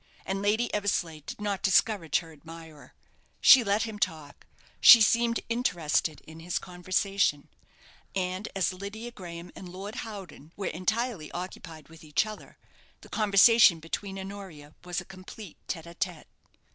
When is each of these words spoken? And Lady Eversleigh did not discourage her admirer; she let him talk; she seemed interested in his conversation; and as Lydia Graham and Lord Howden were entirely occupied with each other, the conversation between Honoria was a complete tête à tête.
And 0.25 0.41
Lady 0.41 0.73
Eversleigh 0.73 1.19
did 1.21 1.39
not 1.39 1.61
discourage 1.61 2.21
her 2.21 2.33
admirer; 2.33 2.95
she 3.39 3.63
let 3.63 3.83
him 3.83 3.99
talk; 3.99 4.47
she 4.79 4.99
seemed 4.99 5.41
interested 5.47 6.21
in 6.21 6.39
his 6.39 6.57
conversation; 6.57 7.49
and 8.15 8.49
as 8.55 8.73
Lydia 8.73 9.11
Graham 9.11 9.51
and 9.55 9.69
Lord 9.69 9.97
Howden 9.97 10.53
were 10.57 10.65
entirely 10.65 11.31
occupied 11.33 11.87
with 11.89 12.03
each 12.03 12.25
other, 12.25 12.57
the 13.01 13.09
conversation 13.09 13.79
between 13.79 14.17
Honoria 14.17 14.73
was 14.83 15.01
a 15.01 15.05
complete 15.05 15.57
tête 15.67 15.83
à 15.85 15.93
tête. 15.93 16.25